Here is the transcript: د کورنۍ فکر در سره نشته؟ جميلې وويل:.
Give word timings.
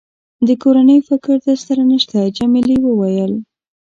د 0.47 0.49
کورنۍ 0.63 0.99
فکر 1.09 1.35
در 1.45 1.57
سره 1.67 1.83
نشته؟ 1.91 2.19
جميلې 2.37 2.77
وويل:. 2.81 3.33